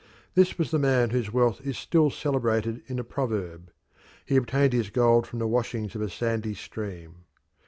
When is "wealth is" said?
1.31-1.77